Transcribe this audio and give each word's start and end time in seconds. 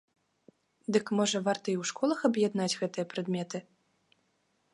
Дык, 0.95 1.05
можа, 1.19 1.37
варта 1.49 1.63
і 1.73 1.77
ў 1.81 1.83
школах 1.91 2.19
аб'яднаць 2.31 2.75
гэтыя 2.81 3.05
прадметы? 3.13 3.57